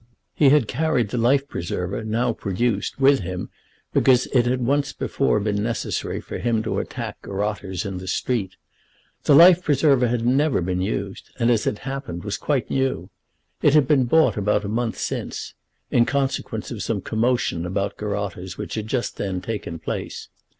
He 0.33 0.49
had 0.49 0.67
carried 0.67 1.09
the 1.09 1.17
life 1.19 1.47
preserver 1.47 2.03
now 2.03 2.33
produced 2.33 2.99
with 2.99 3.19
him 3.19 3.51
because 3.93 4.25
it 4.33 4.47
had 4.47 4.65
once 4.65 4.93
before 4.93 5.39
been 5.39 5.61
necessary 5.61 6.19
for 6.19 6.39
him 6.39 6.63
to 6.63 6.79
attack 6.79 7.21
garotters 7.21 7.85
in 7.85 7.99
the 7.99 8.07
street. 8.07 8.55
The 9.25 9.35
life 9.35 9.63
preserver 9.63 10.07
had 10.07 10.25
never 10.25 10.59
been 10.59 10.81
used, 10.81 11.29
and, 11.37 11.51
as 11.51 11.67
it 11.67 11.77
happened, 11.85 12.23
was 12.23 12.37
quite 12.37 12.71
new. 12.71 13.11
It 13.61 13.75
had 13.75 13.87
been 13.87 14.05
bought 14.05 14.37
about 14.37 14.65
a 14.65 14.67
month 14.67 14.97
since, 14.97 15.53
in 15.91 16.05
consequence 16.07 16.71
of 16.71 16.81
some 16.81 17.01
commotion 17.01 17.63
about 17.63 17.95
garotters 17.97 18.57
which 18.57 18.73
had 18.73 18.87
just 18.87 19.17
then 19.17 19.39
taken 19.39 19.77
place. 19.77 20.29